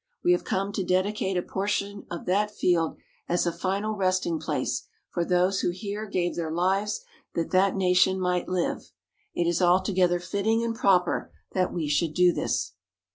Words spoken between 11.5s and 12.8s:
that we should do this.